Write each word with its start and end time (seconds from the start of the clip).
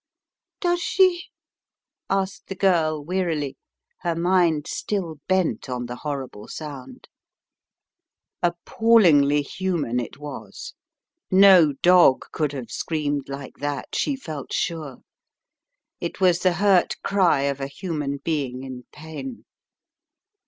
"Does 0.59 0.81
she?" 0.81 1.25
asked 2.09 2.47
the 2.47 2.55
girl 2.55 3.05
wearily, 3.05 3.55
her 3.99 4.15
mind 4.15 4.65
still 4.65 5.17
bent 5.27 5.69
on 5.69 5.85
the 5.85 5.97
horrible 5.97 6.47
sound. 6.47 7.07
Appallingly 8.41 9.43
human 9.43 9.99
it 9.99 10.17
was; 10.17 10.73
no 11.29 11.73
dog 11.83 12.25
could 12.31 12.51
have 12.51 12.71
screamed 12.71 13.29
like 13.29 13.57
that, 13.57 13.89
she 13.93 14.15
felt 14.15 14.51
sure. 14.51 15.03
It 15.99 16.19
was 16.19 16.39
the 16.39 16.53
hurt 16.53 16.95
cry 17.03 17.41
of 17.41 17.59
a 17.61 17.67
human 17.67 18.17
being 18.23 18.63
in 18.63 18.85
pain. 18.91 19.45